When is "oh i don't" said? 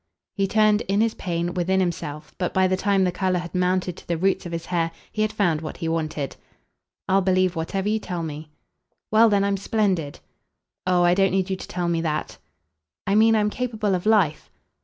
10.87-11.29